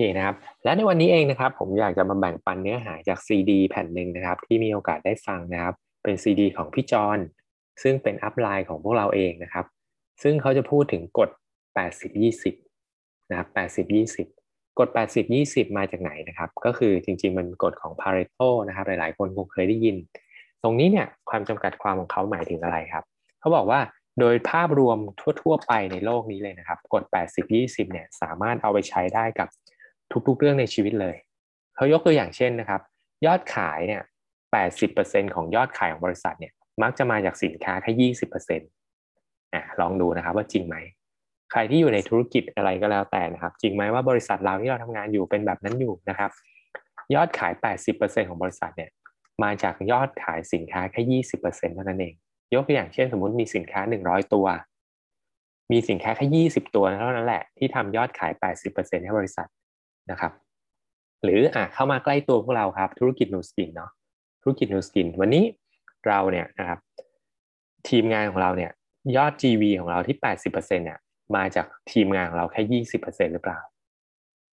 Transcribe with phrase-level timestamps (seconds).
[0.00, 7.18] เคนะครับและในวันนี้เองนะครับผมอยากจะมาแบ่งปันเนื้อหาจากซีดีแผ่นหนึ่งนะครับที่มีโอกาสได้ฟังนะครับเป็นซีดีของพี่จอน
[7.82, 9.66] ซึ่งเป็นอัพไลน์ของพวกเราเองนะครับ
[10.22, 11.30] ซึ่งเขาจะพูดถึงกฎ
[12.10, 13.48] 80-20 นะครับ
[14.14, 14.88] 80-20 กฎ
[15.32, 19.96] 80-20 มาจากไหนนะครับ ก็คือจริงๆมันกฎของ Pareto นะครับหลายๆคนคงเคยได้ยิน
[20.62, 23.04] ตรงนี้เนี่ยความจำกัดความของเขาหมายถึงอะไรครับ
[23.40, 23.80] เขาบอกว่า
[24.20, 24.98] โดยภาพรวม
[25.42, 27.04] ทั่ว ๆ ไปในโลกนี้เลยนะครับ กฎ
[27.48, 29.48] 80-20 เนี่ยสามารถเอาไปใช้ได้กับ
[30.28, 31.16] ทุกๆเรื่องในชีวิตเลย
[31.76, 32.80] เขายกตัวอย่างเช่นนะครับ
[33.26, 34.02] ยอดขายเนี่ย
[34.68, 36.52] 80%ของยอดขายของบริษัทเนี่ย
[36.82, 40.76] มักจะมาจากสินค้าแค่20%อะลองดูนะครับว่าจริงไหม
[41.52, 46.30] ใครที่อยู่ในธุรกิจอะไรก็แล้วแต่นะครับ จริงไหมว่าบริษัทเราที่เราทำงานอยู่เป็นแบบนั้นอยู่นะครับ
[47.14, 47.52] ยอดขาย
[47.90, 48.90] 80%ของบริษัทเนี่ย
[49.42, 52.14] มาจากยอดขายสินค้าแค่ 20%เท่านั้นเอง
[52.54, 54.46] ยกตัวอย่างเช่น สมมติมีสินค้า 100 ตัว
[55.72, 58.32] มีสินค้าแค่ 20 ตัวเท่านั้นแหละที่ทำยอดขาย
[58.68, 59.48] 80%ให้บริษัท
[60.10, 60.32] นะครับ
[61.22, 63.90] หรืออะเข้ามาใกล้ตัวพวกเราครับ ธุรกิจนูสกินเนาะ
[64.42, 65.44] ธุรกิจนูสกินวันนี้
[66.06, 66.78] เราเนี่ยนะครับ
[67.88, 68.70] ทีมงานของเราเนี่ย
[69.16, 70.98] ยอด GV ของเราที่ 80%เนี่ย
[71.36, 73.58] มาจากทีมงานของเราแค่ 20%หรือเปล่า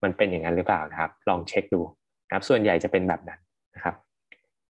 [0.04, 1.82] มันเป็นอย่างนั้นหรือเปล่านะครับ ลองเช็คดู
[2.26, 3.40] นะครับส่วนใหญ่จะเป็นแบบนั้น
[3.76, 3.96] นะครับ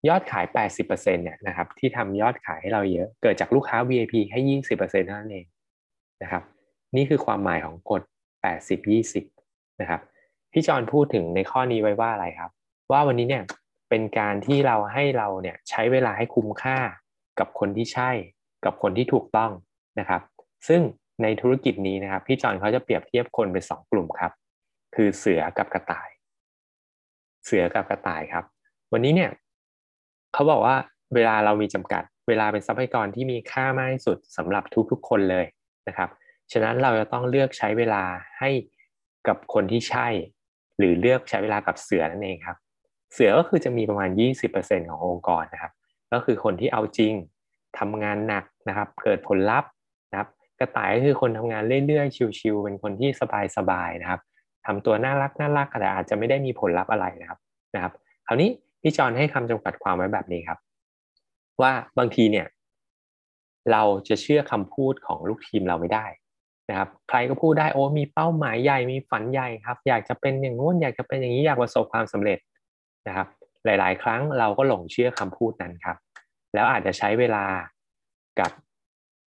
[0.08, 0.46] ยอดขาย
[0.80, 4.40] 80%เนี่ยนะครับที่ทำยอดขายให้เราเยอะเกิดจากลูกค้า VIP แค่
[4.78, 5.46] 20%เท่านั้นเอง
[6.24, 6.44] นะครับ
[6.96, 8.02] นี่คือความหมายของกฎ
[8.72, 10.02] 80-20 นะครับ
[10.60, 12.52] พี่จอนพูดถึงในข้อนี้ไว้ว่าอะไรครับ
[12.92, 13.44] ว่าวันนี้เนี่ย
[13.90, 16.78] เป็นการที่เราให้เราเนี่ยใช้เวลาให้คุ้มค่า
[17.40, 18.12] กับคนที่ใช่
[18.66, 19.52] กับคนที่ถูกต้อง
[20.00, 20.22] นะครับ
[20.68, 20.82] ซึ่ง
[21.24, 24.32] ในธุรกิจนี้นะครับ พี่จอนเขาจะเปรียบเทียบคนเป็นสองกลุ่มครับ
[24.96, 26.10] คือเสือกับกระต่าย
[27.46, 28.44] เสือกับกระต่ายครับ
[28.94, 29.32] วันนี้เนี่ย
[30.34, 30.76] เขาบอกว่า
[31.16, 35.46] เวลาเรามีจำกัด เวลาเป็นทรัพยากรที่มีค่ามากที่สุดสำหรับทุกๆคนเลย
[35.88, 36.10] นะครับ
[36.52, 38.04] ฉะนั้นเราจะต้องเลือกใช้เวลา
[38.40, 38.50] ให้
[39.28, 40.08] กับคนที่ใช่
[40.78, 42.58] หรือเลือกใช้เวลากับเสือนั่นเองครับ
[43.14, 44.10] เสือก็คือจะมีประมาณ
[44.50, 45.72] 20%ขององค์กรนะครับ
[46.14, 47.14] ก็คือคนที่เอาจริง
[47.80, 49.70] ทำงานหนักนะครับ เกิดผลลัพธ์
[50.12, 50.30] นะครับ
[50.60, 53.10] กระต่ายก็คือคนทำงานเรื่อยๆ ชิวๆเป็นคนที่
[53.58, 54.22] สบายๆนะครับ
[54.66, 57.40] ทำตัวน่ารักน่ารักแต่อาจจะไม่ได้มีผลลัพธ์อะไรนะครับ
[57.76, 57.94] นะครับ
[58.28, 58.50] คราวนี้
[58.82, 60.60] พี่จอนให้คำจำกัดความไว้แบบนี้ครับ
[61.62, 62.48] ว่าบางทีเนี่ย
[63.72, 66.06] เราจะเชื่อคำพูดของลูกทีมเราไม่ได้
[66.70, 72.40] นะครับใครก็พูดได้โอ้มีเป้าหมายใหญ่มีฝันใหญ่ครับ อยากจะเป็นอย่างงู้นอยากจะเป็นอย่างนี้อยากประสบความสำเร็จ
[73.08, 73.28] นะครับ
[73.66, 75.98] หลาย ๆ ครั้งเราก็หลงเชื่อคำพูดนั้นครับ
[76.54, 77.46] แล้วอาจจะใช้เวลา
[78.40, 78.52] กับ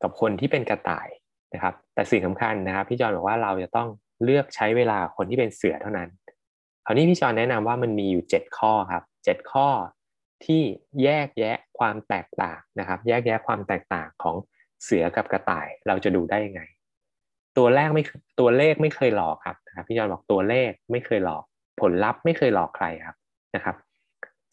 [0.02, 1.08] กับคนที่เป็นกระต่าย
[1.54, 3.88] นะครับ แต่สิ่งสำคัญนะครับพี่จอนบอกว่าเราจะต้อง
[4.24, 6.08] เลือกใช้เวลาคนที่เป็นเสือเท่านั้น
[6.86, 9.68] คราวนี้พี่จอนแนะนำว่ามันมีอยู่ 7 ข้อครับ 7 ข้อ
[10.44, 10.62] ที่
[11.02, 14.36] แยกแยะความแตกต่างนะครับ แยกแยะความแตกต่างของ
[14.84, 16.62] เสือกับกระต่ายเราจะดูได้ยังไง
[17.58, 18.04] ตัวแรกไม่
[18.40, 21.42] ตัวเลขไม่เคยหลอกครับนะครับพี่จอนบอกตัวเลขไม่เคยหลอก
[21.80, 23.16] ผลลัพธ์ไม่เคยหลอกใครครับ
[23.54, 23.76] นะครับ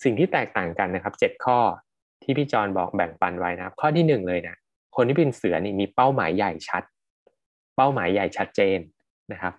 [0.04, 1.60] สิ่งที่แตกต่างกันนะครับเจ็ดข้อ
[2.24, 4.56] ที่พี่จอนบอกแบ่งปันไว้นะครับ ข้อที่หนึ่งเลยนะ
[4.96, 6.84] คนที่เป็นเสือนี่มีเป้าหมายใหญ่ชัด
[7.76, 8.80] เป้าหมายใหญ่ชัดเจน
[9.32, 9.54] นะครับ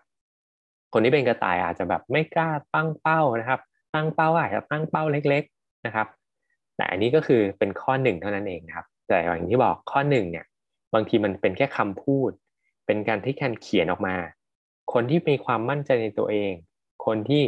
[0.93, 3.61] คนที่เป็นกระต่ายอาจจะแบบไม่กล้าตั้งเป้านะครับ
[3.95, 6.07] ตั้งเป้าอาจจะตั้งเป้าเล็ก ๆนะครับ
[6.77, 10.47] แต่อันนี้ก็คือเป็นข้อหนึ่งเท่านั้นเองครับ แต่อย่างที่บอกข้อหนึ่งเนี่ย
[10.95, 12.31] บางทีมันเป็นแค่คำพูด
[12.89, 14.17] เป็นการที่การเขียนออกมา
[14.93, 16.53] คนที่มีความมั่นใจในตัวเอง
[17.07, 17.43] คนที่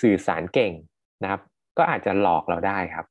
[0.00, 0.72] สื่อสารเก่ง
[1.22, 1.40] นะครับ
[1.78, 3.06] ก็อาจจะหลอกเราได้ครับ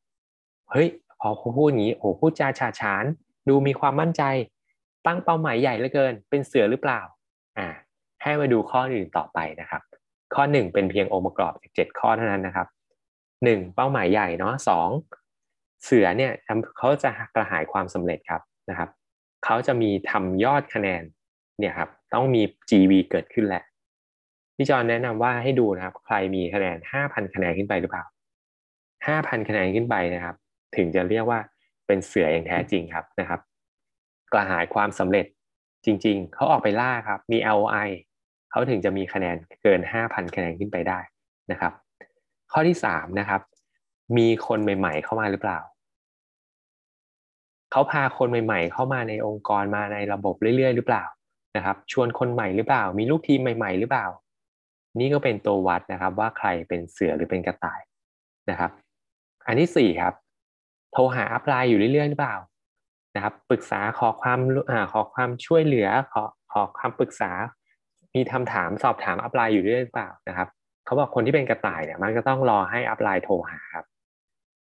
[0.71, 0.89] เฮ้ย
[1.21, 3.05] พอเขาพูดอย่างนี้โอ้พูดจาฉาฉาน
[3.49, 4.23] ดูมีความมั่นใจ
[5.05, 7.01] ตั้งเป้าหมายใหญ่เหลือเกิน เป็นเสือหรือเปล่า
[7.57, 7.67] อ่า
[8.21, 9.81] ให้มาดูข้ออื่นต่อไปนะครับ
[10.33, 12.67] ข้อหนึ่งเป็นเพียงองค์ประกอบจากเจ็ดข้อเท่านั้นนะครับ
[13.43, 14.89] หนึ่งเป้าหมายใหญ่เนาะสอง
[15.85, 16.31] เสือเนี่ย
[16.77, 18.89] เขาจะกระหายความสำเร็จครับนะครับ
[19.45, 21.03] เขาจะมีทำยอดคะแนน
[21.59, 23.63] เนี่ยครับต้องมี GV เกิดขึ้นแหละ
[24.57, 28.03] พี่จอนแนะนำว่าให้ดูนะครับ ใครมีคะแนน5,000คะแนนขึ้นไปหรือเปล่า
[29.07, 30.35] 5,000คะแนนขึ้นไปนะครับ
[30.75, 31.39] ถึงจะเรียกว่า
[31.87, 33.39] เป็นเสืออย่างแท้จริงครับนะครับ
[34.33, 35.25] กระหายความสำเร็จ
[35.85, 37.89] จริง ๆ เขาออกไปล่าครับ มี LOI
[38.51, 40.99] เขาถึงจะมีคะแนนเกิน 5,000 คะแนนขึ้นไปได้
[41.51, 41.73] นะครับ
[42.51, 43.41] ข้อที่ 3 นะครับ
[44.17, 45.59] มีคนใหม่ ๆ เข้ามาหรือเปล่า
[47.71, 51.03] เขาพาคนใหม่ ๆ เข้ามาในองค์กรมาในระบบเรื่อย ๆ หรือเปล่า
[51.59, 54.07] นะครับ ชวนคนใหม่หรือเปล่า มีลูกทีมใหม่ ๆ หรือเปล่า
[54.99, 57.81] นี่ก็เป็นตัววัดนะครับ ว่าใครเป็นเสือหรือเป็นกระต่าย
[58.49, 58.71] นะครับ
[59.47, 60.13] อันที่สี่ครับ
[60.93, 62.35] โทรหาอัพไลน์อยู่เรื่อยๆหรือเปล่า
[63.15, 64.39] นะครับ ปรึกษาขอความ
[64.69, 67.31] อขอความช่วยเหลือขอขอคำปรึกษา
[68.15, 70.47] มีคำถามสอบถามอัพไลน์อยู่เรื่อยหรือเปล่านะครับ
[70.85, 73.85] เขาบอกคนที่เป็นกระต่ายเนี่ยมันก็ต้องรอให้อัพไลน์โทรหาครับ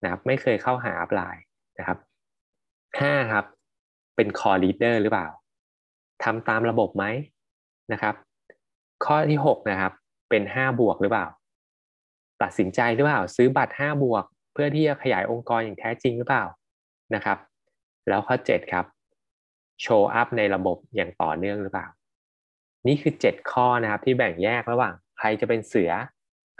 [0.02, 1.42] นะครับ ไม่เคยเข้าหา upline
[1.78, 1.98] นะครับ
[3.00, 3.44] ห้าครับ
[4.16, 5.28] เป็น core leader หรือเปล่า
[6.24, 7.04] ทำตามระบบไหม
[7.92, 8.14] นะครับ
[9.04, 9.92] ข้อที่6นะครับ
[10.30, 11.26] เป็น5บวกหรือเปล่า
[12.42, 16.44] ตัดสินใจหรือเปล่า ซื้อบัตร5บวก เพื่อที่จะขยายองค์กรอย่างแท้จริงหรือเปล่า
[17.14, 17.38] นะครับ
[18.08, 18.84] แล้วข้อ7ครับ
[19.82, 21.86] show up ในระบบอย่างต่อเนื่องหรือเปล่า
[22.86, 25.90] นี่คือ 7 ข้อนะครับที่แบ่งแยกระหว่าง ใครจะเป็นเสือ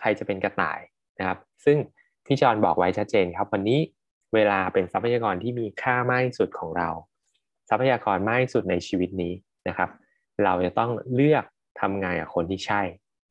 [0.01, 0.79] ใครจะเป็นกระต่าย
[1.19, 1.77] นะครับ ซึ่ง
[2.27, 3.81] พี่จอนบอกไว้ชัดเจนครับ วันนี้
[4.35, 6.89] เวลาเป็นทรัพยากรที่มีค่ามากที่สุดของเรา
[7.69, 9.33] ทรัพยากรมากที่สุดในชีวิตนี้
[9.69, 9.91] นะครับ
[10.45, 11.45] เราจะต้องเลือก
[11.81, 12.81] ทำงานกับคนที่ใช่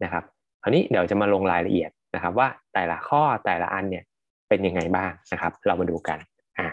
[0.04, 0.24] นะครับ
[0.64, 4.04] คราวนี้เดี๋ยวจะมาลงรายละเอียดนะครับ ว่าแต่ละข้อแต่ละอันเนี่ย
[4.50, 6.18] เป็นยังไงบ้างนะครับ เรามาดูกัน
[6.60, 6.68] อะ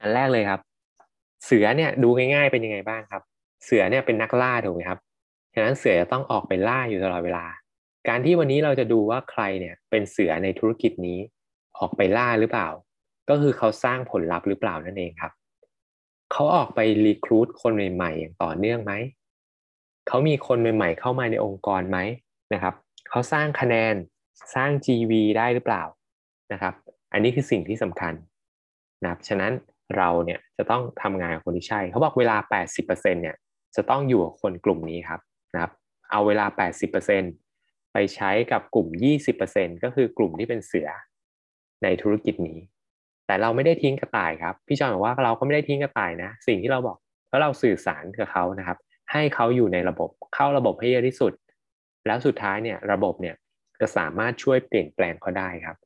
[0.00, 0.60] อันแรกเลยครับ
[1.44, 3.22] เสือเนี่ยดูง่ายๆเป็นยังไงบ้างครับ
[3.64, 4.98] เสือเนี่ยเป็นนักล่าถูกไหมครับ
[5.54, 7.44] ฉะนั้นเสือจะต้องออกไปล่าอยู่ตลอดเวลา
[8.08, 11.18] การที่วันนี้เราจะดูว่าใครเนี่ยเป็นเสือในธุรกิจนี้
[11.78, 12.68] ออกไปล่าหรือเปล่า
[13.28, 15.32] ก็คือเขาสร้างผลลัพธ์หรือเปล่านั่นเองครับ
[16.32, 18.92] เขาออกไปรีครูดคนใหม่ๆอย่างต่อเนื่องไหม
[20.08, 21.98] เขามีคนใหม่ ๆ เข้ามาในองค์กรไหม
[22.54, 22.74] นะครับ
[23.10, 23.94] เขาสร้างคะแนน
[24.54, 25.82] สร้าง GV ได้หรือเปล่า
[26.52, 26.74] นะครับ
[27.12, 28.14] อันนี้คือสิ่งที่สำคัญ
[29.02, 29.52] นะครับฉะนั้น
[29.96, 32.36] เราเนี่ยจะต้องทำงานกับคนที่ใช่ เขาบอกเวลา
[32.74, 33.36] 80%เนี่ย
[33.76, 35.20] จะต้องอยู่กับคนกลุ่มนี้ครับ
[35.54, 35.72] นะครับ
[36.10, 36.46] เอาเวลา
[37.18, 38.86] 80%ไปใช้กับกลุ่ม
[39.36, 40.88] 20%ก็คือกลุ่มที่เป็นเสือ
[41.82, 42.58] ในธุรกิจนี้
[43.30, 46.96] แต่เราไม่ได้ทิ้งกระต่ายครับ พี่จอนบอกว่าเราก็ไม่ได้ทิ้งกระต่ายนะ สิ่งที่เราบอก
[47.28, 48.78] เพราะเราสื่อสารกับเขานะครับ
[49.12, 51.32] ให้เขาอยู่ในระบบเข้าระบบให้เยอะที่สุด
[52.06, 53.34] แล้วสุดท้ายเนี่ยระบบเนี่ย
[53.80, 55.76] จะสามารถช่วยเปลี่ยนแปลงเขาได้ครับ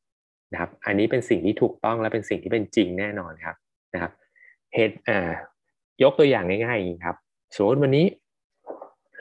[0.52, 3.56] นะครับ อันนี้เป็นสิ่งที่ถูกต้องและเป็นสิ่งที่เป็นจริงแน่นอนครับ
[3.94, 4.12] นะครับ
[4.74, 5.30] เหตุอ่า
[6.02, 7.16] ยกตัวอย่างง่ายๆอย่างนี้ครับ
[7.54, 8.06] สมมติวันนี้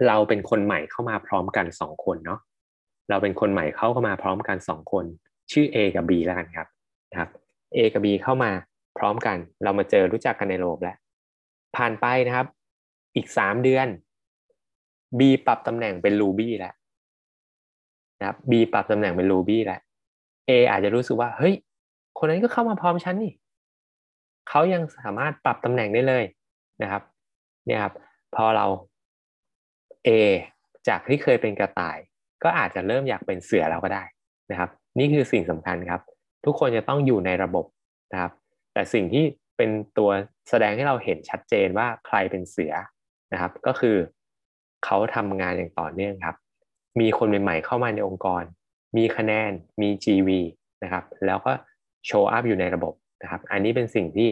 [0.07, 2.39] เราเป็นคนใหม่เข้ามาพร้อมกันสองคนเนาะ
[3.09, 5.05] เราเป็นคนใหม่เข้ามาพร้อมกันสองคน
[5.51, 6.67] ชื่อ A กับ B แล้วกันครับ
[7.11, 7.29] นะครับ
[7.75, 8.51] A กับ B เข้ามา
[8.97, 10.97] พร้อมกัน เรามาเจอรู้จักกันในโลบแล้ว
[11.75, 12.47] ผ่านไปนะครับ
[13.15, 13.87] อีกสามเดือน
[15.19, 16.73] B ปรับตำแหน่งเป็น Ruby แล้ว
[18.19, 19.81] นะครับ B ปรับตำแหน่งเป็น Ruby แล้ว
[20.49, 21.55] A อาจจะรู้สึกว่า เฮ้ย
[22.17, 23.31] คนนั้นก็เข้ามาพร้อมฉันนี่
[24.49, 26.23] เขายังสามารถปรับตำแหน่งได้เลย
[26.81, 27.01] นะครับ
[27.65, 27.93] เนี่ยครับ
[28.35, 28.65] พอเรา
[30.07, 30.09] A
[30.87, 31.97] จากที่เคยเป็นกระต่าย
[32.43, 34.03] ก็อาจจะเริ่มอยากเป็นเสือแล้วก็ได้
[34.51, 36.01] นะครับ นี่คือสิ่งสำคัญครับ
[36.45, 37.65] ทุกคนจะต้องอยู่ในระบบ
[38.13, 38.31] นะครับ
[38.73, 39.23] แต่สิ่งที่
[39.57, 40.09] เป็นตัว
[40.49, 42.73] แสดงให้เราเห็นชัดเจนว่าใครเป็นเสือ
[43.33, 43.95] นะครับ ก็คือ
[44.85, 46.35] เขาทำงานอย่างต่อเนื่องครับ
[46.99, 48.43] มีคนใหม่ๆเข้ามาในองค์กร
[48.97, 49.51] มีคะแนน
[49.81, 50.29] มี GV
[50.83, 51.51] นะครับ แล้วก็
[52.05, 52.93] โชว์อัพอยู่ในระบบ
[53.23, 54.29] นะครับ อันนี้เป็นสิ่งที่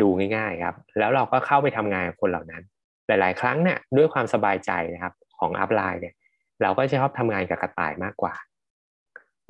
[0.00, 2.62] ดูง่ายๆครับ แล้วเราก็เข้าไปทำงานกับคนเหล่านั้น
[3.06, 6.14] หลายๆ ครั้งเนี่ยด้วยความสบายใจนะครับของอัพไลน์เนี่ย
[6.62, 8.34] เราก็จะชอบทำงานกับกระต่ายมากกว่า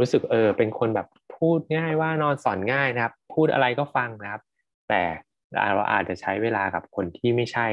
[0.01, 1.07] รู้สึกเออเป็นคนแบบ
[1.39, 4.43] พูดง่ายว่านอนสอนง่ายนะครับ พูดอะไรก็ฟังนะครับ
[4.89, 5.03] แต่
[5.75, 7.67] เราอาจจะใช้เวลากับคนที่ไม่ใช่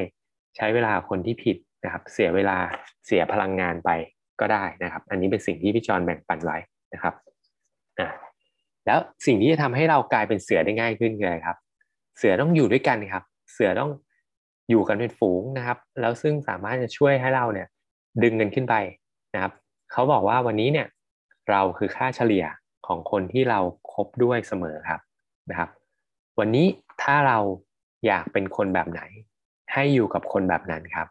[0.58, 2.58] ใช้เวลาคนที่ผิดนะครับ เสียเวลา
[3.06, 3.90] เสียพลังงานไป
[4.40, 6.58] ก็ได้นะครับ อันนี้เป็นสิ่งที่พี่จอนแบ่งปันไว้
[6.94, 7.14] นะครับ
[8.00, 8.08] อ่า
[8.86, 11.58] แล้วสิ่งที่จะทำให้เรากลายเป็นเสือได้ง่ายขึ้นคืออะไรครับ
[12.18, 13.24] เสือต้องอยู่ด้วยกันครับ
[13.54, 13.92] เสือต้อง
[14.70, 17.68] อยู่กันเป็นฝูงนะครับ แล้วซึ่งสามารถจะช่วยให้เราเนี่ย
[18.24, 18.76] ดึงเงินขึ้นไป
[19.34, 19.54] นะครับ
[19.92, 20.88] เขาบอกว่าวันนี้เนี่ย
[21.50, 22.46] เราคือค่าเฉลี่ย
[22.88, 23.60] ของคนที่เรา
[23.92, 25.02] ครบด้วยเสมอครับ
[25.50, 25.70] นะครับ
[26.40, 26.68] วันนี้
[27.04, 27.40] ถ้าเรา
[28.08, 29.02] อยากเป็นคนแบบไหน
[29.74, 31.08] ให้อยู่กับคนแบบนั้นครับ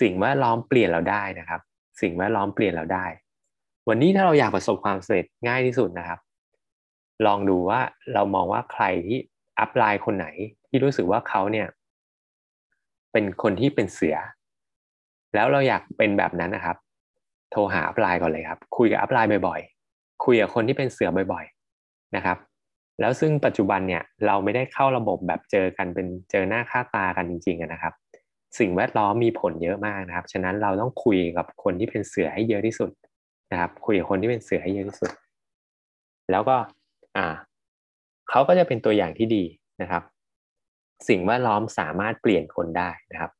[0.00, 1.60] สิ่งแวดล้อมเปลี่ยนเราได้นะครับ
[2.00, 3.06] สิ่งแวดล้อมเปลี่ยนเราได้
[3.88, 6.18] วันนี้ถ้าเราอยากประสบความสำเร็จง่ายที่สุดนะครับ
[7.26, 7.80] ลองดูว่า
[8.14, 9.18] เรามองว่าใครที่
[9.58, 10.26] อัพไลน์คนไหน
[10.68, 11.68] ที่รู้สึกว่าเขาเนี่ย
[13.12, 14.16] เป็นคนที่เป็นเสือ
[15.34, 16.76] แล้วเราอยากเป็นแบบนั้นนะครับ
[17.50, 19.75] โทรหาอัพไลน์ก่อนเลยครับ คุยกับอัพไลน์บ่อยๆ
[20.26, 22.38] คุยกับคนที่เป็นเสือบ่อยๆนะครับ
[23.00, 27.92] แล้วซึ่งปัจจุบันเนี่ยเราไม่ได้เข้าระบบแบบเจอกันเป็นเจอหน้าค่าตากันจริงๆนะครับ
[28.58, 32.90] สิ่งแวดล้อมมีผลเยอะมากนะครับ ฉะนั้นเราต้องคุยกับคนที่เป็นเสือให้เยอะที่สุด
[33.52, 35.10] นะครับ คุยกับคนที่เป็นเสือให้เยอะที่สุด
[36.30, 36.56] แล้วก็
[37.16, 37.26] อ่า
[38.30, 39.44] เขาก็จะเป็นตัวอย่างที่ดี
[39.82, 40.02] นะครับ
[41.08, 43.30] สิ่งแวดล้อมสามารถเปลี่ยนคนได้นะครับ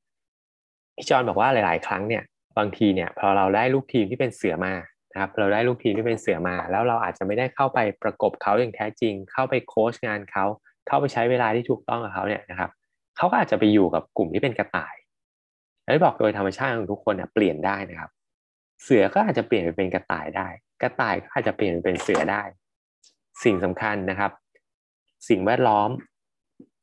[0.97, 2.23] พี่จอนบอกว่าหลาย ๆ ครั้งเนี่ย
[2.59, 4.73] บางทีเนี่ยพอเราได้ลูกทีมที่เป็นเสือมา
[5.17, 10.45] นะครับเราได้ลูกทีมที่เป็นเสือมา แล้วเราอาจจะไม่ได้เข้าไปประกบเขาอย่างแท้จริง เข้าไปโค้ชงานเขา
[10.87, 12.71] เข้าไปใช้เวลาที่ถูกต้องกับเขาเนี่ยนะครับ
[13.17, 14.95] เขาก็อาจจะไปอยู่กับกลุ่มที่เป็นกระต่าย
[15.85, 18.11] แล้วบอกโดยธรรมชาติของทุกคนเนี่ยเปลี่ยนได้นะครับ
[18.83, 20.49] เสือก็อาจจะเปลี่ยนไปเป็นกระต่ายได้
[20.83, 22.43] กระต่ายก็อาจจะเปลี่ยนไปเป็นเสือได้
[23.45, 24.33] สิ่งสำคัญนะครับ
[25.29, 25.91] สิ่งแวดล้อม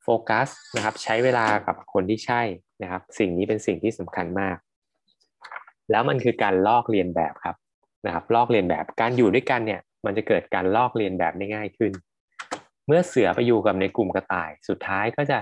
[0.02, 2.42] โฟกัสนะครับใช้เวลากับคนที่ใช่
[2.82, 4.56] นะครับ สิ่งนี้เป็นสิ่งที่สำคัญมาก
[5.90, 7.56] แล้วมันคือการลอกเลียนแบบครับ
[8.06, 11.92] นะครับลอกเลียนแบบการอยู่ด้วยกันเนี่ย มันจะเกิดการลอกเลียนแบบได้ง่ายขึ้น
[12.86, 15.38] เมื่อเสือไปอยู่กับในกลุ่มกระต่าย สุดท้ายก็จะ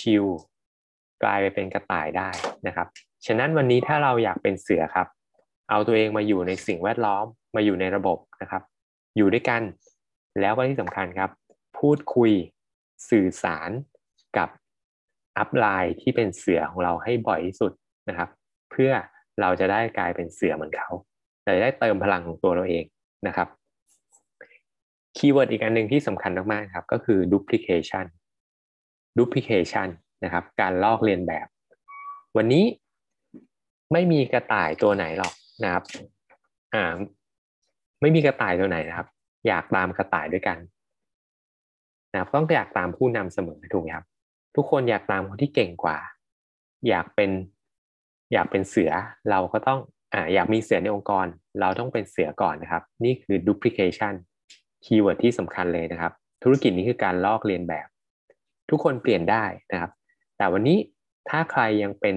[0.00, 2.28] ชิวๆกลายไปเป็นกระต่ายได้
[2.66, 2.86] นะครับ
[3.26, 5.06] ฉะนั้นวันนี้ถ้าเราอยากเป็นเสือครับ
[5.70, 7.24] เอาตัวเองมาอยู่ในสิ่งแวดล้อม
[7.56, 8.62] มาอยู่ในระบบนะครับ
[9.16, 9.62] อยู่ด้วยกัน
[10.40, 11.30] แล้วก็ที่สำคัญครับ
[11.78, 12.32] พูดคุย
[13.10, 13.70] สื่อสาร
[14.36, 14.48] กับ
[15.38, 17.72] upline ที่เป็นเสือของเราให้บ่อยที่สุด
[18.08, 18.28] นะครับ
[18.70, 18.90] เพื่อ
[19.40, 20.90] เราจะได้กลายเป็นเสือเหมือนเขา
[21.46, 22.84] จะได้เติมพลังของตัวเราเอง
[23.26, 23.48] นะครับ
[25.16, 28.06] keyword อีกอันหนึ่งที่สำคัญมากๆครับก็คือ duplication
[29.18, 29.88] duplication
[30.24, 31.46] นะครับ การลอกเลียนแบบ
[32.36, 32.64] วันนี้
[33.92, 35.32] ไม่มีกระต่ายตัวไหนหรอก
[35.64, 35.84] นะครับ
[36.74, 36.84] อ่า
[38.00, 39.08] ไม่มีกระต่ายตัวไหนนะครับ
[39.46, 40.58] อยากตามกระต่ายด้วยกัน
[42.12, 44.06] นะครับต้องอยากตามผู้นำเสมอถูกไหมครับ
[44.56, 45.98] ทุกคนอยากตามคนที่เก่งกว่า
[46.88, 47.30] อยากเป็น
[48.32, 48.92] อยากเป็นเสือ
[49.30, 49.80] เราก็ต้อง
[50.16, 51.26] อ่าอยากมีเสือในองค์กร
[51.60, 54.14] เราต้องเป็นเสือก่อนนะครับ นี่คือ duplication
[54.84, 57.88] keyword ที่สำคัญเลยนะครับ ธุรกิจนี้คือการลอกเลียนแบบ
[58.70, 59.90] ทุกคนเปลี่ยนได้นะครับ
[60.36, 60.78] แต่วันนี้
[61.28, 62.16] ถ้าใครยังเป็น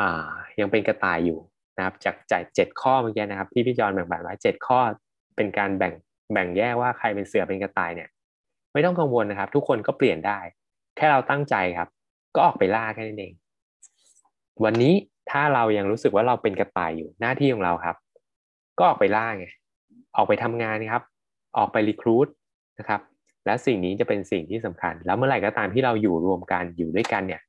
[0.00, 1.38] อ่ายังเป็นกระต่ายอยู่
[1.76, 4.80] นะครับ จากจากเจ็ดข้อเมื่อกี้นะครับ ที่พี่จอนแบ่งปันไว้เจ็ดข้อ
[5.36, 5.92] เป็นการแบ่ง
[6.32, 8.08] แบ่งแยกว่าใครเป็นเสือเป็นกระต่ายเนี่ย
[8.72, 10.38] ไม่ต้องกังวลนะครับ ทุกคนก็เปลี่ยนได้
[10.96, 11.88] แค่เราตั้งใจครับ
[12.34, 13.32] ก็ออกไปล่าแค่นั้นเอง
[14.64, 14.94] วันนี้
[15.30, 17.96] ถ้าเรายังรู้สึกว่าเราเป็นกระต่ายอยู่หน้าที่ของเราครับ
[18.78, 19.46] ก็ออกไปล่าไง
[20.16, 21.02] ออกไปทำงานครับ
[21.58, 22.28] ออกไปรีครูด
[22.78, 23.00] นะครับ
[23.46, 27.42] และสิ่งนี้จะเป็นสิ่งที่สำคัญ แล้วเมื่อไหร่ก็ตามที่เราอยู่รวมกันอยู่ด้วยกันเนี่ย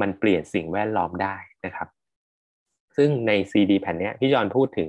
[0.00, 1.34] มันเปลี่ยนสิ่งแวดล้อมได้
[1.64, 1.88] นะครับ
[2.96, 4.88] ซึ่งในซีดีแผ่นนี้พี่จอนพูดถึง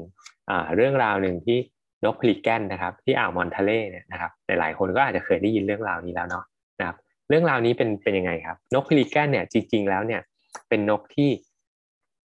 [0.76, 1.58] เรื่องราวหนึ่งที่
[2.06, 6.46] นกพลิแกนนะครับที่อ่าวมอนทะเลเนี่ยนะครับหลายๆคนก็อาจจะเคยได้ยินเรื่องราวนี้แล้วเนาะ
[6.80, 6.98] นะครับ
[7.30, 10.22] เรื่องราวนี้เป็นเป็นยังไงครับ นกพลิแกนเนี่ยจริง ๆ แล้วเนี่ย
[10.70, 11.30] เป็นนกที่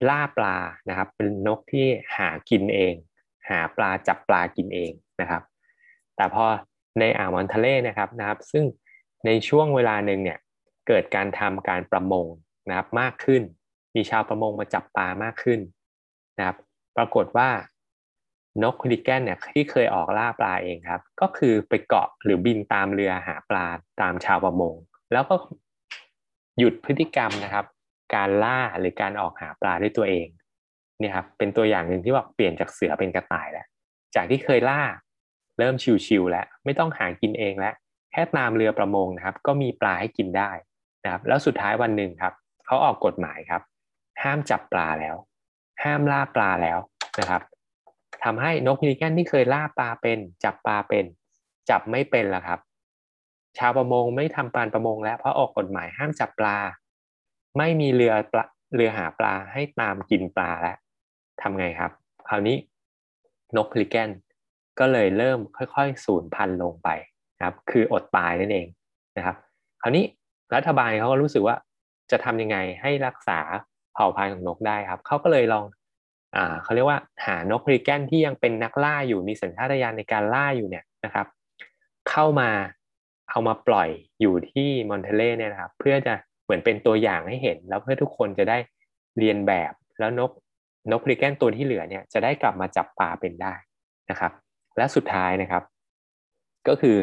[0.08, 0.56] ล่าปลา
[0.88, 1.86] นะครับ เป็นนกที่
[2.16, 2.94] หากินเอง
[3.48, 5.42] หาปลาจับปลากินเองนะครับ
[6.16, 6.44] แต่พอ
[6.98, 8.64] ในอ่าวมอนทะเลนะครับนะครับ ซึ่ง
[9.26, 10.38] ในช่วงเวลาหนึ่งเนี่ย
[10.88, 12.26] เกิดการทำการประมง
[12.68, 13.42] นะครับมากขึ้น
[13.94, 15.60] มีชาวประมงมาจับปลามากขึ้น
[16.38, 16.56] นะครับ
[16.96, 17.48] ปรากฏว่า
[18.62, 23.66] นกคริแกนเนี่ยที่เคยออกล่าปลาเองครับ ก็คือไปเกาะหรือบินตามเรือหาปลา
[24.00, 24.74] ตามชาวประมง
[25.12, 25.34] แล้วก็
[26.58, 27.66] หยุดพฤติกรรมนะครับ
[28.14, 30.26] การล่าหรือการออกหาปลาด้วยตัวเอง
[30.98, 33.66] เนี่ยครับเป็นตัวอย่างหนึ่งที่บอกเปลี่ยนจากเสือเป็นกระต่ายแล้ว
[34.14, 34.82] จากที่เคยล่า
[35.58, 35.74] เริ่ม
[36.06, 37.74] ชิวๆแล้วไม่ต้องหากินเองแล้ว
[38.12, 40.50] แค่ตามเรือประมงนะครับ ก็มีปลาให้กินได้
[41.04, 42.32] นะครับ แล้วสุดท้ายวันหนึ่งครับ
[42.66, 43.62] เขาออกกฎหมายครับ
[44.22, 45.16] ห้ามจับปลาแล้ว
[45.84, 46.78] ห้ามล่าปลาแล้ว
[47.20, 47.42] นะครับ
[48.24, 51.04] ทำให้นกพิลิแกนที่เคยล่าปลาเป็น จับปลาเป็น
[51.70, 52.60] จับไม่เป็นแล้วครับ
[53.58, 56.56] ชาวประมงไม่ทำการประมงแล้วเพราะออกกฎหมายห้ามจับปลา
[57.58, 58.44] ไม่มีเรือปลา
[58.74, 60.76] เรือหาปลาให้ตามกินปลาแล้ว
[61.42, 61.90] ทำไงครับ
[62.28, 62.56] คราวนี้
[63.56, 64.10] นกพลิแกน
[64.78, 66.88] ก็เลยเริ่มค่อยๆสูญพันธุ์ลงไป
[67.36, 68.66] นะครับ คืออดตายนั่นเอง
[69.16, 69.36] นะครับ
[69.82, 70.04] คราวนี้
[70.54, 71.56] รัฐบาลเขาก็รู้สึกว่า
[72.10, 73.40] จะทำยังไงให้รักษา
[73.94, 75.64] เผ่าพันธุ์ของนกได้ครับเขาก็เลยลอง
[76.36, 81.26] อ่าเขาเรียกว่าหานกพริแกนที่ยังเป็นนักล่าอยู่มีสัญชาตญาณในการล่าอยู่เนี่ยนะครับ
[82.10, 82.50] เข้ามา
[83.30, 83.88] เอามาปล่อย
[84.20, 86.14] อยู่ที่มอนเทเล่เนี่ยนะครับ เพื่อจะ
[86.46, 88.58] เหมือนเป็นตัวอย่างให้เห็น แล้วเพื่อทุกคนจะได้
[89.18, 90.30] เรียนแบบแล้วนก
[90.90, 93.54] นกพริแกนตัวที่เหลือเนี่ยจะได้กลับมาจับปลาเป็นได้
[94.10, 94.32] นะครับ
[94.76, 95.62] และสุดท้ายนะครับ
[96.68, 96.96] ก็คือ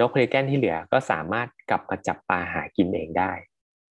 [0.00, 3.32] นกพริแกนที่เหลือก็สามารถกลับมาจับปลาหากินเองได้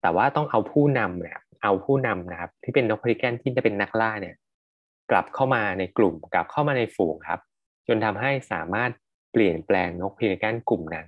[0.01, 4.35] แต่ว่าต้องเอาผู้นำเนี่ยเอาผู้นำนะครับ ที่เป็นนกพริแกนที่จะเป็นนักล่าเนี่ย
[5.11, 7.39] กลับเข้ามาในกลุ่มกลับเข้ามาในฝูงครับ
[7.87, 8.91] จนทำให้สามารถ
[9.31, 11.07] เปลี่ยนแปลงนก pelican กลุ่มนั้น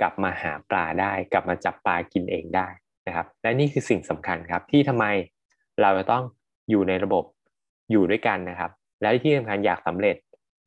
[0.00, 2.68] กลับมาหาปลาได้ กลับมาจับปลากินเองได้
[3.06, 5.04] นะครับ และนี่คือสิ่งสำคัญครับ ที่ทำไม
[5.82, 6.22] เราจะต้อง
[6.70, 7.24] อยู่ในระบบ
[7.90, 8.70] อยู่ด้วยกันนะครับ
[9.00, 10.16] และที่สำคัญอยากสำเร็จ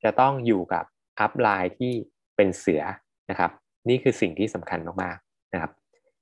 [0.04, 0.84] จะต้องอยู่กับ
[1.20, 1.94] upline ที่
[2.36, 2.84] เป็นเสือ
[3.30, 3.52] นะครับ
[3.90, 5.72] นี่คือสิ่งที่สำคัญมากๆนะครับ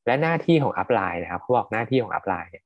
[0.06, 2.64] และหน้าที่ของ upline นะครับเขาบอกหน้าที่ของ upline เนี่ย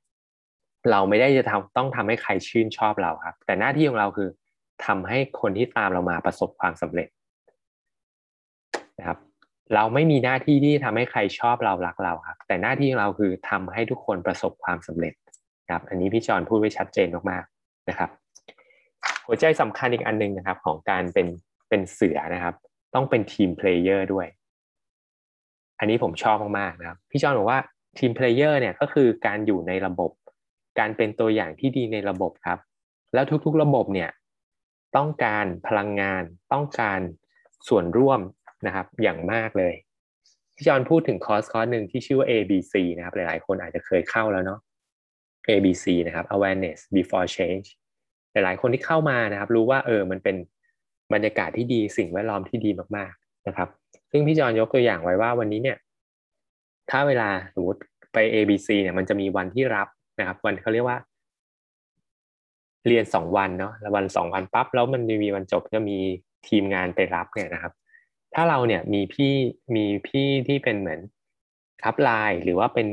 [0.90, 4.28] เราไม่ได้จะทำต้องทำให้ใครชื่นชอบเราครับ แต่หน้าที่ของเราคือ
[4.86, 7.08] ทำให้คนที่ตามเรามาประสบความสำเร็จ
[8.98, 9.18] นะครับ
[9.74, 15.14] เราไม่มีหน้าที่ที่ทำให้ใครชอบเรารักเราครับ แต่หน้าที่ของเราคือทำให้ทุกคนประสบความสำเร็จ
[15.70, 18.10] ครับ อันนี้พี่จอนพูดไว้ชัดเจนมากๆนะครับ
[19.26, 21.26] หัวใจสำคัญอีกอันนึงนะครับ ของการเป็น
[21.68, 22.54] เป็นเสือนะครับ
[22.94, 24.26] ต้องเป็น team player ด้วย
[25.78, 27.60] อันนี้ผมชอบมากๆนะครับ พี่จอนบอกว่า
[27.98, 30.10] team player เนี่ยก็คือการอยู่ในระบบ
[30.78, 32.58] การเป็นตัวอย่างที่ดีในระบบครับ
[33.14, 34.10] แล้วทุกๆระบบเนี่ย
[34.96, 36.22] ต้องการพลังงาน
[36.52, 37.00] ต้องการ
[37.68, 38.20] ส่วนร่วม
[38.66, 39.74] นะครับ อย่างมากเลย
[40.56, 44.60] พี่จอนพูดถึงคอร์สคอร์สหนึ่งที่ชื่อว่า ABC นะครับ หลายๆ คนอาจจะเคยเข้าแล้วเนาะ
[45.48, 47.66] ABC นะครับ awareness before change
[48.32, 50.36] หลายๆ คนที่เข้ามานะครับ รู้ว่าเออมันเป็น
[51.12, 53.68] บรรยากาศที่ดีสิ่งแวดล้อมที่ดีมากๆนะครับ
[54.10, 55.78] ซึ่งพี่จอนยกตัวอย่างไว้ว่าวันนี้เนี่ย
[56.90, 57.80] ถ้าเวลาสมมติ
[58.12, 59.88] ไป ABC เนี่ยมันจะมีวันที่รับ
[60.18, 60.98] นะครับ วันเขาเรียกว่า
[62.86, 65.98] เรียนสองวันเนาะแล้ววันสองวันปั๊บแล้วมันมีวันจบจะมี
[66.48, 67.72] ทีมงานไปรับเนี่ยนะครับ
[68.34, 69.32] ถ้าเราเนี่ยมีพี่
[69.76, 71.00] มีพี่ที่เป็นเหมือน
[71.84, 72.88] upline หรือว่าเป็น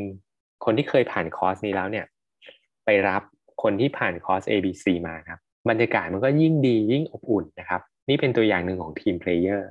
[0.66, 2.06] คนที่เคยผ่านคอร์สนี้แล้วเนี่ย
[2.86, 3.22] ไปรับ
[3.64, 5.40] คนที่ผ่านคอร์ส ABC มาครับ
[5.70, 9.70] บรรยากาศมันก็ยิ่งดียิ่งอบอุ่นนะครับ นี่เป็นตัวอย่างหนึ่งของ team player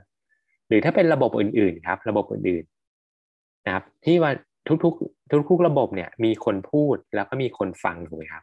[0.68, 4.32] หรือถ้าเป็นระบบอื่นๆครับ ระบบอื่นๆนะครับ ที่ว่า
[4.84, 8.42] ทุกๆทุกๆระบบเนี่ย มีคนพูดแล้วก็มีคนฟังถูกไหมครับ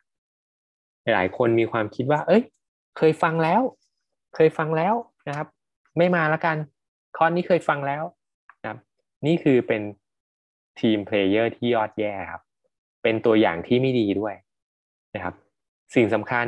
[1.15, 2.43] หลายคนมีความคิดว่า เอ้ย
[2.97, 3.61] เคยฟังแล้ว
[4.35, 4.93] เคยฟังแล้ว
[5.27, 5.47] นะครับ
[5.97, 6.57] ไม่มาละกัน
[7.17, 8.03] คนนี้เคยฟังแล้ว
[8.61, 8.77] นะครับ
[9.25, 9.81] นี่คือเป็น
[10.79, 12.41] team player ที่ยอดแย่ครับ
[13.03, 14.35] เป็นตัวอย่างที่ไม่ดีด้วย
[15.15, 15.35] นะครับ
[15.95, 16.47] สิ่งสำคัญ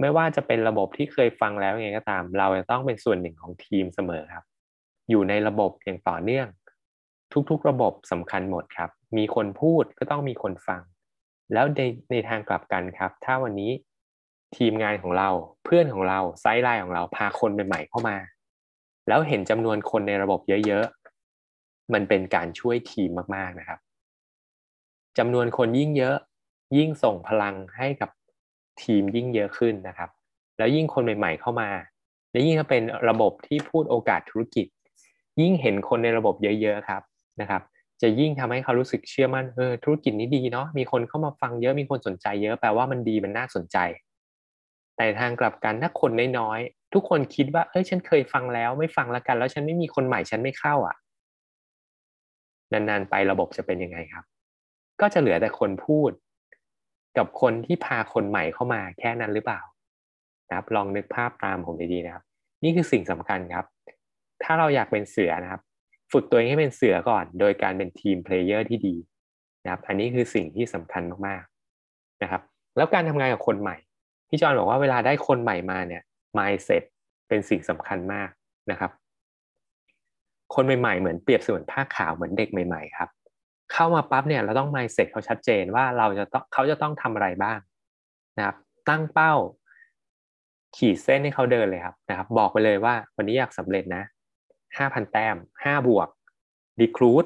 [0.00, 4.44] ไม่ว่าจะเป็นระบบที่เคยฟังแล้วยังไงก็ตาม เราจะต้องเป็นส่วนหนึ่งของทีมเสมอครับ
[5.10, 6.48] อยู่ในระบบอย่างต่อเนื่อง
[7.50, 10.82] ทุกๆระบบสำคัญหมดครับ มีคนพูดก็ต้องมีคนฟัง
[11.52, 13.70] แล้วในในทางกลับกันครับ ถ้าวันนี้
[14.56, 15.28] ทีมงานของเรา
[15.64, 18.16] เพื่อนของเราไซต์ไลน์ของเราพาคนใหม่ๆเข้ามา
[19.08, 23.78] แล้วเห็นจำนวนคนในระบบเยอะๆ มันเป็นการช่วยทีมมากๆนะครับ
[25.18, 26.16] จำนวนคนยิ่งเยอะ
[26.76, 28.10] ยิ่งส่งพลังให้กับ
[28.82, 30.10] ทีมยิ่งเยอะขึ้นนะครับ
[30.58, 31.70] แล้วยิ่งคนใหม่ ๆ เข้ามา
[32.30, 34.66] และยิ่งถ้าเป็นระบบที่พูดโอกาสธุรกิจ
[35.40, 37.02] ยิ่งเห็นคนในระบบเยอะๆครับ
[37.40, 37.62] นะครับ
[38.02, 43.76] จะยิ่งทำให้เขารู้สึกเชื่อมั่นเออธุรกิจนี้ดีเนาะมีคนเข้ามาฟังเยอะมีคนสนใจเยอะแปลว่ามันดีมันน่าสนใจ
[44.96, 46.58] แต่ทางกลับกันถ้าคนน้อย
[46.94, 50.96] ทุกคนคิดว่าเอ้ยฉันเคยฟังแล้ว ไม่ฟังแล้วกัน แล้วฉันไม่มีคนใหม่ฉันไม่เข้าอะ
[52.72, 54.24] นานๆไประบบจะเป็นยังไงครับ
[55.00, 56.10] ก็จะเหลือแต่คนพูด
[57.18, 59.60] กับคนที่พาคนใหม่เข้ามาแค่นั้นหรือเปล่า
[60.48, 62.24] นะครับ ลองนึกภาพตามผมดีๆนะครับ
[62.62, 63.64] นี่คือสิ่งสำคัญครับ
[64.42, 65.60] ถ้าเราอยากเป็นเสือนะครับ
[66.12, 68.94] ฝึกตัวเองให้เป็นเสือก่อน โดยการเป็น team player ที่ดี
[69.64, 72.42] นะครับ อันนี้คือสิ่งที่สำคัญมากๆนะครับ
[72.76, 73.76] แล้วการทำงานกับคนใหม่
[74.28, 76.02] พี่จอนบอกว่าเวลาได้คนใหม่มาเนี่ย
[76.38, 76.82] mindset
[77.28, 78.30] เป็นสิ่งสำคัญมาก
[78.70, 78.90] นะครับ
[80.54, 83.08] คนใหม่ๆ เหมือนเปรียบเสมือนผ้าขาวเหมือนเด็กใหม่ๆครับ
[83.72, 87.58] เข้ามาปั๊บเนี่ยเราต้อง mindset เขาชัดเจนว่าเราจะต้องเขาจะต้องทำอะไรบ้าง
[88.38, 88.56] นะครับ
[88.88, 89.34] ตั้งเป้า
[90.76, 94.02] ขีดเส้นให้เขาเดินเลยครับนะครับ บอกไปเลยว่าวันนี้อยากสำเร็จนะ
[94.78, 96.08] ห้าพันแต้มห้าบวก
[96.80, 97.24] ดีครูด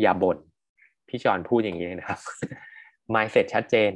[0.00, 0.38] อย่าบน่น
[1.08, 2.20] พี่จอนพูดอย่างนี้นะครับ
[3.14, 3.92] mindset ชัดเจน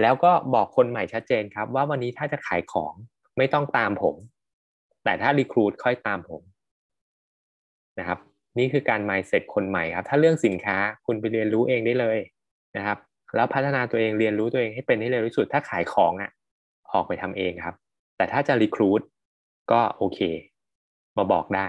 [0.00, 2.94] แล้วก็บอกคนใหม่ชัดเจนครับ ว่าวันนี้ถ้าจะขายของ
[3.40, 4.16] ไม่ต้องตามผม
[5.04, 6.42] แต่ถ้ารีครูดค่อยตามผม
[7.98, 8.18] นะครับ
[8.58, 10.76] นี่คือการ mindset คนใหม่ครับ ถ้าเรื่องสินค้า
[11.06, 12.18] คุณไปเรียนรู้เองได้เลย
[12.76, 12.98] นะครับ
[13.36, 16.30] แล้วพัฒนาตัวเองเรียนรู้ตัวเองให้เป็นให้เร็วที่สุด ถ้าขายของอะ
[16.92, 17.74] ออกไปทำเองครับ
[18.16, 19.00] แต่ถ้าจะรีครูด
[19.72, 20.20] ก็โอเค
[21.18, 21.68] มาบอกได้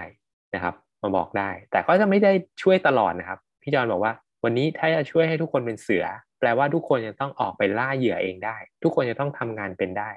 [0.54, 2.32] นะครับ มาบอกได้ แต่ก็จะไม่ได้
[2.62, 4.12] ช่วยตลอดนะครับ พี่จอนบอกว่า
[4.44, 6.04] วันนี้ถ้าจะช่วยให้ทุกคนเป็นเสือ
[6.40, 10.10] แปลว่าทุกคนจะต้องออกไปล่าเหยื่อเองได้ ทุกคนจะต้องทำงานเป็นได้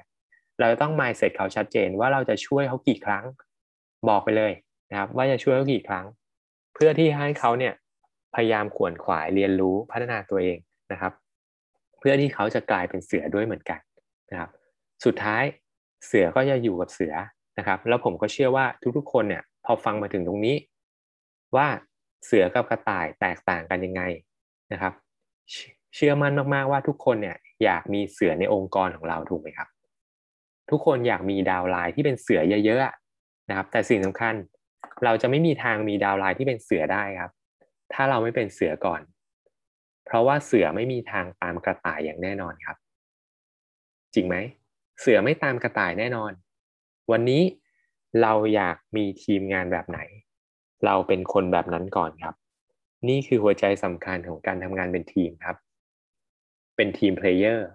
[0.58, 3.24] เราจะต้อง mindset เขาชัดเจนว่าเราจะช่วยเขากี่ครั้ง
[4.08, 4.52] บอกไปเลย
[4.90, 6.06] นะครับ ว่าจะช่วยเขากี่ครั้ง
[6.74, 7.74] เพื่อที่ให้เขาเนี่ย
[8.34, 10.58] พยายามขวนขวายเรียนรู้พัฒนาตัวเอง
[10.92, 11.12] นะครับ
[11.98, 13.80] เพื่อที่เขาจะกลายเป็นเสือด้วยเหมือนกัน
[14.30, 14.50] นะครับ
[15.04, 15.42] สุดท้าย
[16.06, 17.14] เสือก็จะอยู่กับเสือ
[17.58, 18.66] นะครับ แล้วผมก็เชื่อว่า
[18.96, 20.56] ทุกๆคนเนี่ยพอฟังมาถึงตรงนี้
[21.56, 21.66] ว่า
[22.24, 24.02] เสือกับกระต่ายแตกต่างกันยังไง
[24.72, 24.92] นะครับ
[25.94, 29.68] เชื่อมั่นมากๆว่าทุกคนเนี่ยอยากมีเสือในองค์กรของเราถูกไหมครับ
[30.70, 34.34] ทุกคนอยากมีดาวไลน์ที่เป็นเสือเยอะๆนะครับ แต่สิ่งสำคัญ
[35.04, 37.32] เราจะไม่มีทางมีดาวไลน์ที่เป็นเสือได้ครับ
[37.92, 39.00] ถ้าเราไม่เป็นเสือก่อน
[40.04, 42.76] เพราะว่าเสือไม่มีทางตามกระต่ายอย่างแน่นอนครับ
[44.14, 44.36] จริงไหม
[45.00, 46.32] เสือไม่ตามกระต่ายแน่นอน
[47.10, 47.42] วันนี้
[48.22, 49.98] เราอยากมีทีมงานแบบไหน
[50.84, 52.34] เราเป็นคนแบบนั้นก่อนครับ
[53.08, 55.56] นี่คือหัวใจสำคัญของการทำงานเป็นทีมครับ
[56.76, 57.68] เป็นทีมเพลเยอร์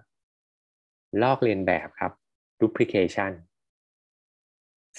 [1.22, 2.12] ลอกเลียนแบบครับ
[2.62, 3.32] duplication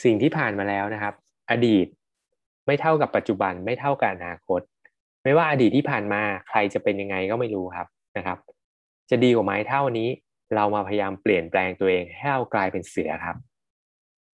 [0.04, 1.14] สิ่งที่ผ่านมาแล้วนะครับ
[1.52, 1.88] อดีต
[2.68, 4.62] ไม่เท่ากับปัจจุบันไม่เท่ากับอนาคต
[5.24, 8.38] ไม่ว่าอดีตที่ผ่านมาใครจะเป็นยังไงก็ไม่รู้ครับนะครับ
[9.10, 10.10] จะดีกว่าไหมเท่านี้
[10.56, 13.36] เรามาพยายามเปลี่ยนแปลงตัวเองให้เรากลายเป็นเสือครับ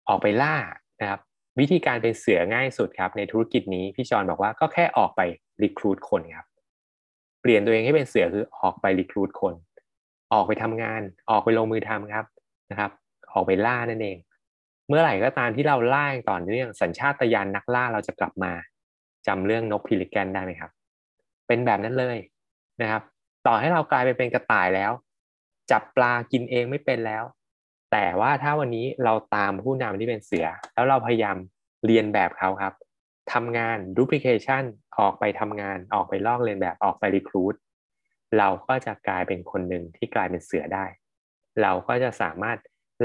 [0.08, 0.56] ออกไปล่า
[1.00, 1.20] นะครับ
[1.60, 5.20] วิธีการเป็นเสือง่ายสุดครับ ในธุรกิจนี้พี่จอนบอกว่าก็แค่ออกไป
[5.62, 6.46] รีครูดคนครับ
[7.42, 9.54] เปลี่ยนตัวเองให้เป็นเสือคือออกไปรีครูดคน
[10.32, 12.24] ออกไปทำงาน ออกไปลงมือทำครับ
[12.70, 12.90] นะครับ
[13.32, 14.16] ออกไปล่านั่นเอง
[14.88, 18.52] เมื่อไหร่ก็ตามที่เราล่าต่อเนื่องสัญชาตญาณนักล่าเราจะกลับมา
[19.26, 20.70] จำเรื่องนกพิลิแกนได้ไหมครับ
[21.46, 22.18] เป็นแบบนั้นเลย
[22.80, 23.02] นะครับ
[23.46, 24.92] ต่อให้เรากลายไปเป็นกระต่ายแล้ว
[25.70, 27.24] จับปลากินเองไม่เป็นแล้ว
[27.92, 31.36] แต่ว่าถ้าวันนี้เราตามผู้นำที่เป็นเสือ แล้วเราพยายาม
[31.86, 32.74] เรียนแบบเขาครับ
[33.32, 34.64] ทำงาน duplication
[34.98, 37.54] ออกไปทำงานออกไปลอกเรียนแบบออกไปรีครูด
[38.38, 40.84] เราก็จะกลายเป็นคนหนึ่งที่กลายเป็นเสือได้
[41.62, 42.58] เราก็จะสามารถ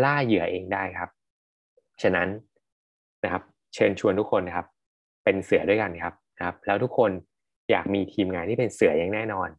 [0.03, 1.09] ล่าเหยื่อเองได้ครับ
[2.01, 2.27] ฉะนั้น
[3.23, 4.67] นะครับ เชิญชวนทุกคนนะครับ
[5.23, 7.11] เป็นเสือด้วยกันครับนะครับ แล้วทุกคน
[7.71, 9.49] อยากมีทีมงานที่เป็นเสืออย่างแน่นอน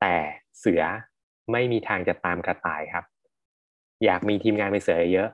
[0.00, 0.16] แต่
[0.58, 0.82] เสือ
[1.52, 3.04] ไม่มีทางจะตามกระต่ายครับ
[4.04, 5.28] อยากมีทีมงานเป็นเสือเยอะ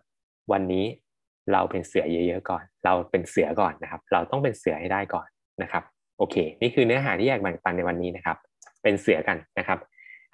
[0.53, 0.85] วันนี้
[1.53, 5.29] เราเป็นเสือเยอะๆก่อน เราเป็นเสือก่อนนะครับ เราต้องเป็นเสือให้ได้ก่อน
[5.63, 5.83] นะครับ
[6.19, 8.37] โอเค นี่คือเนื้อหาที่อยากแบ่งปันในวันนี้นะครับ
[8.83, 9.79] เป็นเสือกันนะครับ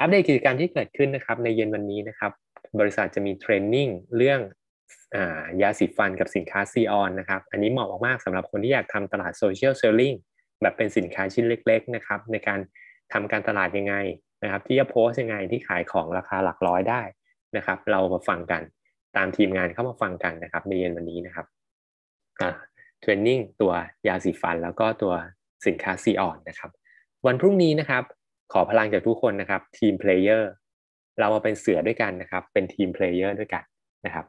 [0.01, 2.33] อัปเดตกิจกรรมที่เกิดขึ้นนะครับ ในเย็นวันนี้นะครับ
[2.81, 4.41] บริษัทจะมี training เรื่อง
[5.63, 10.13] ยาสีฟันกับสินค้าซีออนนะครับ อันนี้เหมาะมากๆสำหรับคนที่อยากทำตลาด social selling
[10.63, 12.61] แบบเป็นสินค้าชิ้นเล็ก ๆ นะครับ ในการ
[13.13, 13.95] ทำการตลาดยังไง
[14.43, 17.03] นะครับ ที่จะโพสยังไงที่ขายของราคาหลักร้อยได้
[17.57, 18.63] นะครับ เรามาฟังกัน
[19.17, 21.47] ตามทีมงานเข้ามาฟังกันนะครับในเย็นวันนี้นะครับ
[23.01, 23.73] training ตัว
[24.09, 25.15] ยาสีฟันแล้วก็ตัว
[25.67, 26.71] สินค้าซีออนนะครับ
[27.27, 28.05] วันพรุ่งนี้นะครับ
[28.53, 30.51] ขอพลังจากทุกคนนะครับ team player
[31.21, 33.63] เรามาเป็นเสือด้วยกันนะครับ เป็น team player ด้วยกัน
[34.07, 34.27] นะครับ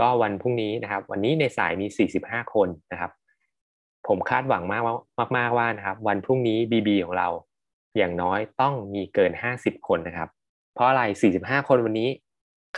[0.00, 1.86] ก็วันพรุ่งนี้นะครับ วันนี้ในสายมี
[2.18, 3.10] 45 คนนะครับ
[4.08, 4.94] ผมคาดหวังมากว่า
[5.38, 7.28] มากๆว่านะครับ วันพรุ่งนี้ BB ของเรา
[7.96, 10.28] อย่างน้อยต้องมีเกิน 50 คนนะครับ
[10.74, 11.02] เพราะอะไร
[11.36, 12.08] 45 คนวันนี้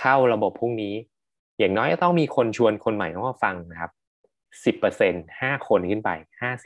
[0.00, 0.94] เข้าระบบพรุ่งนี้
[1.59, 3.90] อย่างน้อยต้องมีคนชวนคนใหม่เข้ามาฟังนะครับ
[4.64, 6.11] 10% 5 คนขึ้นไป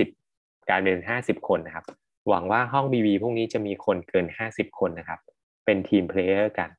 [0.07, 1.85] 50 กลายเป็น 50 คนนะครับ
[2.29, 5.21] หวังว่าห้อง BB พรุ่งนี้จะมีคนเกิน 50 คนนะครับ
[5.69, 6.71] เป็น team player กัน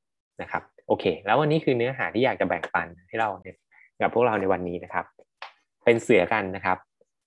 [0.41, 3.57] นะครับโอเค แล้ววันนี้คือเนื้อหาที่อยากจะแบ่งปันให้เราเนี่ย
[4.01, 5.05] กับพวกเราในวันนี้นะครับ
[5.85, 6.77] เป็นเสือกันนะครับ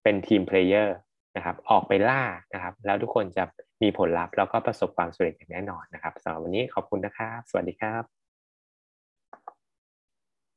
[0.03, 0.97] เป็น team player
[1.37, 2.23] นะครับ ออกไปล่า
[2.55, 3.45] นะครับ แล้วทุกคนจะ
[3.83, 8.22] มีผลลัพธ์แล้วก็ประสบความสำเร็จอย่างแน่นอนนะครับสำหรับวันนี้ขอบคุณนะครับ สวัสดีครับ